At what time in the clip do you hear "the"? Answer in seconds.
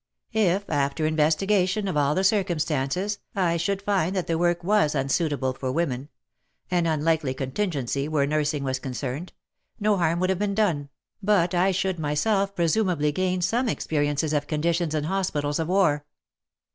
2.15-2.23, 4.25-4.35